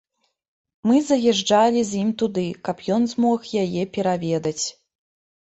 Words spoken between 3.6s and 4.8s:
яе пераведаць.